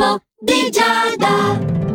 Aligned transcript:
L'oroscopo 0.00 0.22
di 0.40 0.70
Giada. 0.70 1.89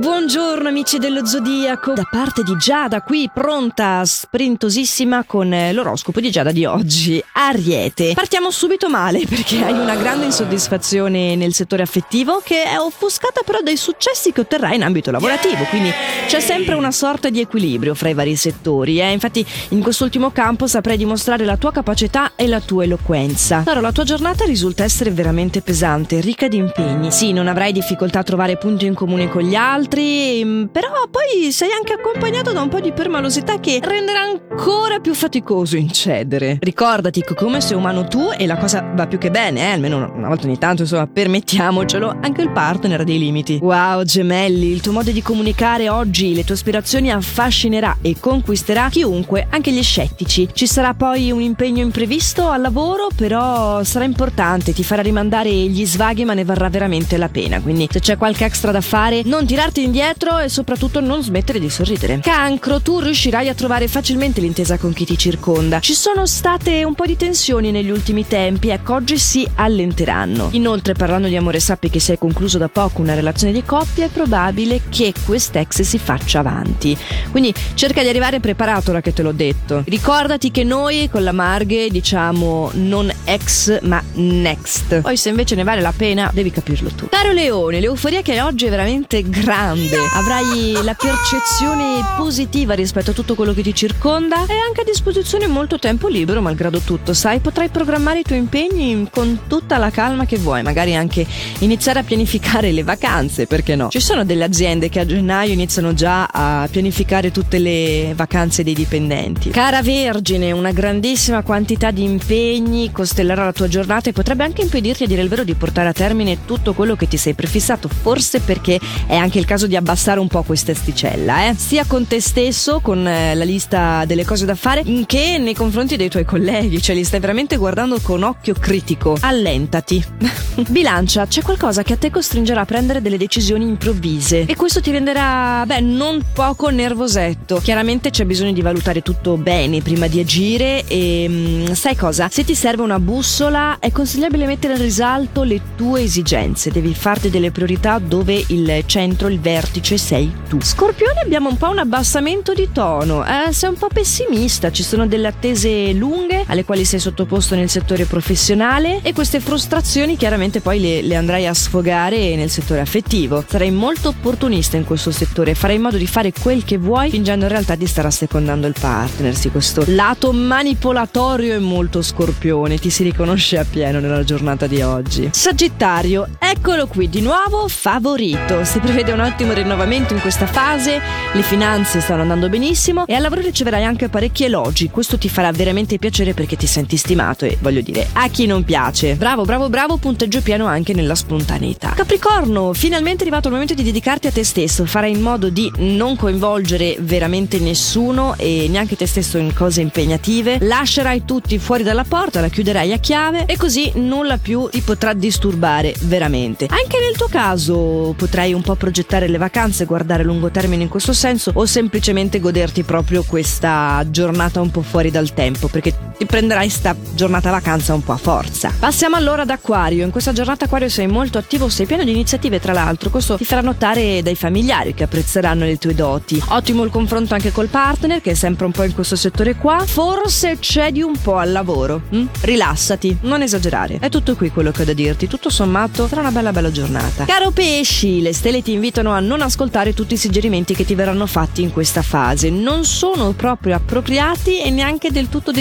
Buongiorno 0.00 0.66
amici 0.66 0.96
dello 0.96 1.26
Zodiaco, 1.26 1.92
da 1.92 2.08
parte 2.10 2.42
di 2.42 2.56
Giada 2.56 3.02
qui 3.02 3.28
pronta, 3.30 4.02
sprintosissima 4.02 5.24
con 5.26 5.52
eh, 5.52 5.74
l'oroscopo 5.74 6.20
di 6.20 6.30
Giada 6.30 6.52
di 6.52 6.64
oggi. 6.64 7.22
Ariete. 7.32 8.14
Partiamo 8.14 8.50
subito 8.50 8.88
male 8.88 9.26
perché 9.28 9.62
hai 9.62 9.78
una 9.78 9.96
grande 9.96 10.24
insoddisfazione 10.24 11.36
nel 11.36 11.52
settore 11.52 11.82
affettivo 11.82 12.40
che 12.42 12.62
è 12.62 12.78
offuscata 12.78 13.42
però 13.44 13.60
dai 13.60 13.76
successi 13.76 14.32
che 14.32 14.40
otterrai 14.40 14.76
in 14.76 14.84
ambito 14.84 15.10
lavorativo, 15.10 15.64
quindi 15.64 15.90
c'è 16.26 16.40
sempre 16.40 16.76
una 16.76 16.92
sorta 16.92 17.28
di 17.28 17.40
equilibrio 17.40 17.94
fra 17.94 18.08
i 18.08 18.14
vari 18.14 18.36
settori. 18.36 19.02
Eh? 19.02 19.12
Infatti 19.12 19.44
in 19.68 19.82
quest'ultimo 19.82 20.30
campo 20.30 20.66
saprai 20.66 20.96
dimostrare 20.96 21.44
la 21.44 21.58
tua 21.58 21.72
capacità 21.72 22.32
e 22.36 22.46
la 22.46 22.60
tua 22.60 22.84
eloquenza. 22.84 23.64
Però 23.66 23.82
la 23.82 23.92
tua 23.92 24.04
giornata 24.04 24.46
risulta 24.46 24.82
essere 24.82 25.10
veramente 25.10 25.60
pesante, 25.60 26.20
ricca 26.20 26.48
di 26.48 26.56
impegni. 26.56 27.10
Sì, 27.10 27.34
non 27.34 27.48
avrai 27.48 27.72
difficoltà 27.72 28.20
a 28.20 28.22
trovare 28.22 28.56
punti 28.56 28.86
in 28.86 28.94
comune 28.94 29.28
con 29.28 29.42
gli 29.42 29.54
altri 29.54 29.88
altri, 29.90 30.44
mm, 30.44 30.64
però 30.66 30.88
poi 31.10 31.50
sei 31.50 31.70
anche 31.72 31.92
accompagnato 31.92 32.52
da 32.52 32.62
un 32.62 32.68
po' 32.68 32.80
di 32.80 32.92
permalosità 32.92 33.58
che 33.58 33.80
renderà 33.82 34.20
ancora 34.20 35.00
più 35.00 35.14
faticoso 35.14 35.76
incedere. 35.76 36.58
Ricordati 36.60 37.22
che 37.22 37.34
come 37.34 37.60
sei 37.60 37.76
umano 37.76 38.06
tu 38.06 38.30
e 38.36 38.46
la 38.46 38.56
cosa 38.56 38.88
va 38.94 39.06
più 39.08 39.18
che 39.18 39.30
bene, 39.30 39.60
eh? 39.68 39.72
almeno 39.72 40.10
una 40.14 40.28
volta 40.28 40.46
ogni 40.46 40.58
tanto, 40.58 40.82
insomma, 40.82 41.06
permettiamocelo, 41.08 42.18
anche 42.20 42.42
il 42.42 42.52
partner 42.52 43.00
ha 43.00 43.04
dei 43.04 43.18
limiti. 43.18 43.58
Wow, 43.60 44.04
gemelli, 44.04 44.70
il 44.70 44.80
tuo 44.80 44.92
modo 44.92 45.10
di 45.10 45.22
comunicare 45.22 45.88
oggi, 45.88 46.34
le 46.34 46.44
tue 46.44 46.54
aspirazioni 46.54 47.10
affascinerà 47.10 47.98
e 48.00 48.16
conquisterà 48.20 48.88
chiunque, 48.90 49.46
anche 49.50 49.72
gli 49.72 49.82
scettici. 49.82 50.48
Ci 50.52 50.66
sarà 50.66 50.94
poi 50.94 51.30
un 51.32 51.40
impegno 51.40 51.82
imprevisto 51.82 52.48
al 52.48 52.60
lavoro, 52.60 53.08
però 53.14 53.82
sarà 53.82 54.04
importante, 54.04 54.72
ti 54.72 54.84
farà 54.84 55.02
rimandare 55.02 55.50
gli 55.50 55.84
svaghi, 55.84 56.24
ma 56.24 56.34
ne 56.34 56.44
varrà 56.44 56.68
veramente 56.68 57.16
la 57.16 57.28
pena. 57.28 57.60
Quindi 57.60 57.88
se 57.90 58.00
c'è 58.00 58.16
qualche 58.16 58.44
extra 58.44 58.70
da 58.70 58.80
fare, 58.80 59.22
non 59.24 59.46
tirarti 59.46 59.79
indietro 59.82 60.38
e 60.38 60.48
soprattutto 60.48 61.00
non 61.00 61.22
smettere 61.22 61.58
di 61.58 61.70
sorridere. 61.70 62.20
Cancro, 62.20 62.80
tu 62.80 63.00
riuscirai 63.00 63.48
a 63.48 63.54
trovare 63.54 63.88
facilmente 63.88 64.40
l'intesa 64.40 64.78
con 64.78 64.92
chi 64.92 65.04
ti 65.04 65.16
circonda. 65.16 65.80
Ci 65.80 65.94
sono 65.94 66.26
state 66.26 66.84
un 66.84 66.94
po' 66.94 67.06
di 67.06 67.16
tensioni 67.16 67.70
negli 67.70 67.90
ultimi 67.90 68.26
tempi, 68.26 68.68
ecco, 68.68 68.94
oggi 68.94 69.18
si 69.18 69.46
allenteranno. 69.54 70.48
Inoltre, 70.52 70.94
parlando 70.94 71.28
di 71.28 71.36
amore, 71.36 71.60
sappi 71.60 71.90
che 71.90 72.00
se 72.00 72.12
hai 72.12 72.18
concluso 72.18 72.58
da 72.58 72.68
poco 72.68 73.00
una 73.00 73.14
relazione 73.14 73.52
di 73.52 73.62
coppia, 73.64 74.06
è 74.06 74.08
probabile 74.08 74.82
che 74.88 75.12
quest'ex 75.24 75.82
si 75.82 75.98
faccia 75.98 76.40
avanti. 76.40 76.96
Quindi 77.30 77.52
cerca 77.74 78.02
di 78.02 78.08
arrivare 78.08 78.40
preparato, 78.40 78.90
ora 78.90 79.00
che 79.00 79.12
te 79.12 79.22
l'ho 79.22 79.32
detto. 79.32 79.82
Ricordati 79.86 80.50
che 80.50 80.64
noi 80.64 81.08
con 81.10 81.22
la 81.22 81.32
Marghe 81.32 81.88
diciamo 81.88 82.70
non 82.74 83.10
ex 83.24 83.80
ma 83.82 84.02
next. 84.14 85.00
Poi 85.00 85.16
se 85.16 85.28
invece 85.28 85.54
ne 85.54 85.64
vale 85.64 85.80
la 85.80 85.92
pena, 85.96 86.30
devi 86.32 86.50
capirlo 86.50 86.90
tu. 86.90 87.08
Caro 87.08 87.32
Leone, 87.32 87.80
l'euforia 87.80 88.22
che 88.22 88.32
hai 88.32 88.38
oggi 88.38 88.66
è 88.66 88.70
veramente 88.70 89.22
grande 89.22 89.69
grande, 89.74 89.96
avrai 90.14 90.72
la 90.82 90.94
percezione 90.94 92.04
positiva 92.16 92.74
rispetto 92.74 93.10
a 93.10 93.14
tutto 93.14 93.34
quello 93.34 93.52
che 93.52 93.62
ti 93.62 93.74
circonda 93.74 94.46
e 94.46 94.58
anche 94.66 94.80
a 94.80 94.84
disposizione 94.84 95.46
molto 95.46 95.78
tempo 95.78 96.08
libero, 96.08 96.40
malgrado 96.40 96.80
tutto, 96.80 97.14
sai, 97.14 97.40
potrai 97.40 97.68
programmare 97.68 98.20
i 98.20 98.22
tuoi 98.22 98.38
impegni 98.38 99.08
con 99.10 99.40
tutta 99.46 99.78
la 99.78 99.90
calma 99.90 100.26
che 100.26 100.38
vuoi, 100.38 100.62
magari 100.62 100.94
anche 100.94 101.26
iniziare 101.58 102.00
a 102.00 102.02
pianificare 102.02 102.72
le 102.72 102.82
vacanze, 102.82 103.46
perché 103.46 103.76
no? 103.76 103.88
Ci 103.88 104.00
sono 104.00 104.24
delle 104.24 104.44
aziende 104.44 104.88
che 104.88 105.00
a 105.00 105.06
gennaio 105.06 105.52
iniziano 105.52 105.94
già 105.94 106.26
a 106.26 106.68
pianificare 106.70 107.30
tutte 107.30 107.58
le 107.58 108.12
vacanze 108.14 108.62
dei 108.62 108.74
dipendenti. 108.74 109.50
Cara 109.50 109.82
Vergine, 109.82 110.52
una 110.52 110.72
grandissima 110.72 111.42
quantità 111.42 111.90
di 111.90 112.02
impegni 112.02 112.90
costellerà 112.92 113.44
la 113.44 113.52
tua 113.52 113.68
giornata 113.68 114.10
e 114.10 114.12
potrebbe 114.12 114.44
anche 114.44 114.62
impedirti 114.62 115.04
a 115.04 115.06
dire 115.06 115.22
il 115.22 115.28
vero 115.28 115.44
di 115.44 115.54
portare 115.54 115.88
a 115.88 115.92
termine 115.92 116.44
tutto 116.44 116.72
quello 116.72 116.96
che 116.96 117.08
ti 117.08 117.16
sei 117.16 117.34
prefissato, 117.34 117.88
forse 117.88 118.40
perché 118.40 118.78
è 119.06 119.16
anche 119.16 119.38
il 119.38 119.44
caso 119.44 119.59
caso 119.60 119.66
di 119.66 119.76
abbassare 119.76 120.20
un 120.20 120.28
po' 120.28 120.42
questa 120.42 120.72
asticella, 120.72 121.48
eh? 121.48 121.54
sia 121.54 121.84
con 121.84 122.06
te 122.06 122.20
stesso, 122.20 122.80
con 122.80 123.06
eh, 123.06 123.34
la 123.34 123.44
lista 123.44 124.04
delle 124.06 124.24
cose 124.24 124.46
da 124.46 124.54
fare, 124.54 124.82
che 125.04 125.36
nei 125.38 125.54
confronti 125.54 125.96
dei 125.96 126.08
tuoi 126.08 126.24
colleghi, 126.24 126.80
cioè 126.80 126.96
li 126.96 127.04
stai 127.04 127.20
veramente 127.20 127.56
guardando 127.56 127.98
con 128.00 128.22
occhio 128.22 128.54
critico. 128.58 129.18
Allentati. 129.20 130.02
Bilancia, 130.68 131.26
c'è 131.26 131.42
qualcosa 131.42 131.82
che 131.82 131.94
a 131.94 131.96
te 131.96 132.10
costringerà 132.10 132.62
a 132.62 132.64
prendere 132.64 133.02
delle 133.02 133.18
decisioni 133.18 133.66
improvvise 133.66 134.46
e 134.46 134.56
questo 134.56 134.80
ti 134.80 134.90
renderà, 134.90 135.64
beh, 135.66 135.80
non 135.80 136.22
poco 136.32 136.70
nervosetto. 136.70 137.60
Chiaramente 137.62 138.10
c'è 138.10 138.24
bisogno 138.24 138.52
di 138.52 138.62
valutare 138.62 139.02
tutto 139.02 139.36
bene 139.36 139.82
prima 139.82 140.06
di 140.06 140.20
agire 140.20 140.86
e 140.86 141.28
mh, 141.28 141.34
mm, 141.34 141.72
sai 141.72 141.96
cosa? 141.96 142.28
Se 142.30 142.44
ti 142.44 142.54
serve 142.54 142.82
una 142.82 142.98
bussola 142.98 143.78
è 143.78 143.90
consigliabile 143.90 144.46
mettere 144.46 144.74
in 144.74 144.80
risalto 144.80 145.42
le 145.42 145.60
tue 145.76 146.02
esigenze, 146.02 146.70
devi 146.70 146.94
farti 146.94 147.28
delle 147.28 147.50
priorità 147.50 147.98
dove 147.98 148.42
il 148.48 148.82
centro, 148.86 149.28
il 149.28 149.38
vertice 149.38 149.48
sei 149.96 150.32
tu. 150.48 150.60
Scorpione 150.60 151.20
abbiamo 151.20 151.48
un 151.48 151.56
po' 151.56 151.68
un 151.68 151.78
abbassamento 151.78 152.52
di 152.52 152.68
tono, 152.72 153.24
eh, 153.24 153.52
sei 153.52 153.70
un 153.70 153.76
po' 153.76 153.88
pessimista, 153.92 154.70
ci 154.70 154.82
sono 154.82 155.06
delle 155.06 155.28
attese 155.28 155.92
lunghe 155.92 156.44
alle 156.46 156.64
quali 156.64 156.84
sei 156.84 157.00
sottoposto 157.00 157.54
nel 157.54 157.68
settore 157.68 158.04
professionale 158.04 159.00
e 159.02 159.12
queste 159.12 159.40
frustrazioni 159.40 160.16
chiaramente 160.16 160.60
poi 160.60 160.80
le, 160.80 161.02
le 161.02 161.16
andrai 161.16 161.46
a 161.46 161.54
sfogare 161.54 162.36
nel 162.36 162.50
settore 162.50 162.80
affettivo. 162.80 163.44
Sarai 163.46 163.70
molto 163.70 164.10
opportunista 164.10 164.76
in 164.76 164.84
questo 164.84 165.10
settore, 165.10 165.54
farai 165.54 165.76
in 165.76 165.82
modo 165.82 165.96
di 165.96 166.06
fare 166.06 166.32
quel 166.32 166.64
che 166.64 166.78
vuoi 166.78 167.10
fingendo 167.10 167.46
in 167.46 167.50
realtà 167.50 167.74
di 167.74 167.86
stare 167.86 168.08
assecondando 168.08 168.66
il 168.66 168.74
partner, 168.78 169.34
sì 169.34 169.50
questo 169.50 169.82
lato 169.86 170.32
manipolatorio 170.32 171.54
è 171.54 171.58
molto 171.58 172.02
scorpione, 172.02 172.78
ti 172.78 172.90
si 172.90 173.02
riconosce 173.02 173.58
appieno 173.58 174.00
nella 174.00 174.24
giornata 174.24 174.66
di 174.66 174.82
oggi. 174.82 175.30
Sagittario, 175.32 176.28
eccolo 176.38 176.86
qui 176.86 177.08
di 177.08 177.20
nuovo 177.20 177.66
favorito, 177.68 178.64
si 178.64 178.78
prevede 178.78 179.12
un 179.12 179.20
altro 179.20 179.39
ottimo 179.40 179.54
rinnovamento 179.54 180.12
in 180.12 180.20
questa 180.20 180.46
fase, 180.46 181.00
le 181.32 181.42
finanze 181.42 182.02
stanno 182.02 182.20
andando 182.20 182.50
benissimo 182.50 183.06
e 183.06 183.14
al 183.14 183.22
lavoro 183.22 183.40
riceverai 183.40 183.82
anche 183.84 184.10
parecchi 184.10 184.44
elogi. 184.44 184.90
Questo 184.90 185.16
ti 185.16 185.30
farà 185.30 185.50
veramente 185.50 185.96
piacere 185.98 186.34
perché 186.34 186.56
ti 186.56 186.66
senti 186.66 186.98
stimato 186.98 187.46
e 187.46 187.56
voglio 187.58 187.80
dire, 187.80 188.06
a 188.12 188.28
chi 188.28 188.44
non 188.44 188.64
piace. 188.64 189.14
Bravo, 189.14 189.44
bravo, 189.44 189.70
bravo, 189.70 189.96
punteggio 189.96 190.42
pieno 190.42 190.66
anche 190.66 190.92
nella 190.92 191.14
spontaneità. 191.14 191.94
Capricorno, 191.96 192.74
finalmente 192.74 193.20
è 193.20 193.22
arrivato 193.22 193.48
il 193.48 193.54
momento 193.54 193.72
di 193.72 193.82
dedicarti 193.82 194.26
a 194.26 194.30
te 194.30 194.44
stesso, 194.44 194.84
farai 194.84 195.12
in 195.12 195.22
modo 195.22 195.48
di 195.48 195.72
non 195.78 196.16
coinvolgere 196.16 196.96
veramente 196.98 197.58
nessuno 197.60 198.34
e 198.36 198.66
neanche 198.68 198.94
te 198.94 199.06
stesso 199.06 199.38
in 199.38 199.54
cose 199.54 199.80
impegnative. 199.80 200.58
Lascerai 200.60 201.24
tutti 201.24 201.58
fuori 201.58 201.82
dalla 201.82 202.04
porta, 202.04 202.42
la 202.42 202.48
chiuderai 202.48 202.92
a 202.92 202.98
chiave 202.98 203.46
e 203.46 203.56
così 203.56 203.90
nulla 203.94 204.36
più 204.36 204.68
ti 204.70 204.82
potrà 204.82 205.14
disturbare 205.14 205.94
veramente. 206.02 206.66
Anche 206.68 206.98
nel 207.00 207.16
tuo 207.16 207.28
caso 207.28 208.12
potrai 208.14 208.52
un 208.52 208.60
po' 208.60 208.74
progettare 208.74 209.28
le 209.30 209.38
vacanze, 209.38 209.84
guardare 209.84 210.22
a 210.22 210.26
lungo 210.26 210.50
termine 210.50 210.82
in 210.82 210.88
questo 210.88 211.12
senso 211.12 211.52
o 211.54 211.64
semplicemente 211.64 212.40
goderti 212.40 212.82
proprio 212.82 213.22
questa 213.22 214.04
giornata 214.08 214.60
un 214.60 214.70
po' 214.70 214.82
fuori 214.82 215.10
dal 215.10 215.32
tempo 215.32 215.68
perché 215.68 216.09
prenderai 216.26 216.68
sta 216.68 216.96
giornata 217.14 217.50
vacanza 217.50 217.94
un 217.94 218.02
po' 218.02 218.12
a 218.12 218.16
forza. 218.16 218.72
Passiamo 218.78 219.16
allora 219.16 219.42
ad 219.42 219.50
Acquario. 219.50 220.04
In 220.04 220.10
questa 220.10 220.32
giornata 220.32 220.64
Acquario 220.64 220.88
sei 220.88 221.06
molto 221.06 221.38
attivo, 221.38 221.68
sei 221.68 221.86
pieno 221.86 222.04
di 222.04 222.10
iniziative 222.10 222.60
tra 222.60 222.72
l'altro, 222.72 223.10
questo 223.10 223.36
ti 223.36 223.44
farà 223.44 223.60
notare 223.60 224.22
dai 224.22 224.34
familiari 224.34 224.94
che 224.94 225.04
apprezzeranno 225.04 225.64
le 225.64 225.78
tue 225.78 225.94
doti. 225.94 226.42
Ottimo 226.48 226.84
il 226.84 226.90
confronto 226.90 227.34
anche 227.34 227.52
col 227.52 227.68
partner 227.68 228.20
che 228.20 228.32
è 228.32 228.34
sempre 228.34 228.66
un 228.66 228.72
po' 228.72 228.84
in 228.84 228.94
questo 228.94 229.16
settore 229.16 229.54
qua. 229.54 229.84
Forse 229.86 230.58
cedi 230.60 231.02
un 231.02 231.16
po' 231.20 231.36
al 231.36 231.52
lavoro. 231.52 232.02
Hm? 232.10 232.26
Rilassati, 232.40 233.18
non 233.22 233.42
esagerare. 233.42 233.98
È 234.00 234.08
tutto 234.08 234.36
qui 234.36 234.50
quello 234.50 234.70
che 234.70 234.82
ho 234.82 234.84
da 234.84 234.92
dirti. 234.92 235.26
Tutto 235.26 235.50
sommato 235.50 236.06
sarà 236.06 236.20
una 236.20 236.30
bella 236.30 236.52
bella 236.52 236.70
giornata. 236.70 237.24
Caro 237.24 237.50
pesci, 237.50 238.20
le 238.20 238.32
stelle 238.32 238.62
ti 238.62 238.72
invitano 238.72 239.12
a 239.12 239.20
non 239.20 239.40
ascoltare 239.42 239.94
tutti 239.94 240.14
i 240.14 240.18
suggerimenti 240.18 240.74
che 240.74 240.84
ti 240.84 240.94
verranno 240.94 241.26
fatti 241.26 241.62
in 241.62 241.72
questa 241.72 242.02
fase. 242.02 242.50
Non 242.50 242.84
sono 242.84 243.32
proprio 243.32 243.74
appropriati 243.74 244.60
e 244.60 244.70
neanche 244.70 245.10
del 245.10 245.28
tutto 245.28 245.52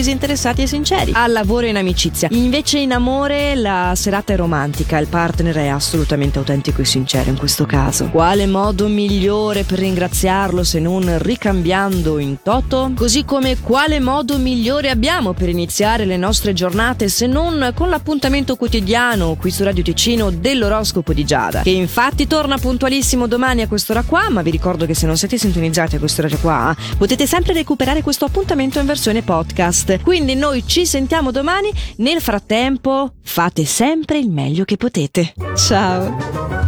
disinteressati 0.53 0.61
e 0.61 0.67
sinceri. 0.67 1.11
Al 1.13 1.31
lavoro 1.31 1.65
e 1.65 1.69
in 1.69 1.77
amicizia. 1.77 2.27
Invece 2.31 2.79
in 2.79 2.91
amore 2.91 3.55
la 3.55 3.93
serata 3.95 4.33
è 4.33 4.35
romantica, 4.35 4.97
il 4.97 5.07
partner 5.07 5.55
è 5.55 5.67
assolutamente 5.67 6.37
autentico 6.39 6.81
e 6.81 6.85
sincero 6.85 7.29
in 7.29 7.37
questo 7.37 7.65
caso. 7.65 8.09
Quale 8.09 8.45
modo 8.47 8.87
migliore 8.87 9.63
per 9.63 9.79
ringraziarlo 9.79 10.63
se 10.63 10.79
non 10.79 11.17
ricambiando 11.19 12.19
in 12.19 12.41
toto? 12.41 12.91
Così 12.95 13.25
come 13.25 13.59
quale 13.59 13.99
modo 13.99 14.37
migliore 14.37 14.89
abbiamo 14.89 15.33
per 15.33 15.49
iniziare 15.49 16.05
le 16.05 16.17
nostre 16.17 16.53
giornate 16.53 17.09
se 17.09 17.27
non 17.27 17.71
con 17.75 17.89
l'appuntamento 17.89 18.55
quotidiano 18.55 19.35
qui 19.35 19.51
su 19.51 19.63
Radio 19.63 19.83
Ticino 19.83 20.31
dell'oroscopo 20.31 21.13
di 21.13 21.25
Giada, 21.25 21.61
che 21.61 21.69
infatti 21.69 22.27
torna 22.27 22.57
puntualissimo 22.57 23.27
domani 23.27 23.61
a 23.61 23.67
quest'ora 23.67 24.03
qua, 24.03 24.29
ma 24.29 24.41
vi 24.41 24.51
ricordo 24.51 24.85
che 24.85 24.93
se 24.93 25.05
non 25.05 25.17
siete 25.17 25.37
sintonizzati 25.37 25.95
a 25.95 25.99
quest'ora 25.99 26.29
qua, 26.41 26.75
potete 26.97 27.25
sempre 27.25 27.53
recuperare 27.53 28.01
questo 28.01 28.25
appuntamento 28.25 28.79
in 28.79 28.85
versione 28.85 29.21
podcast. 29.21 30.01
Quindi 30.01 30.35
noi 30.39 30.65
ci 30.65 30.85
sentiamo 30.85 31.31
domani. 31.31 31.69
Nel 31.97 32.21
frattempo, 32.21 33.13
fate 33.21 33.65
sempre 33.65 34.17
il 34.17 34.29
meglio 34.29 34.63
che 34.63 34.77
potete. 34.77 35.33
Ciao! 35.55 36.58